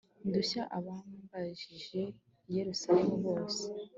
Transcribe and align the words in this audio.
ndusha 0.27 0.61
abambanjirije 0.77 2.01
i 2.49 2.51
yerusalemu 2.57 3.15
bose 3.25 3.61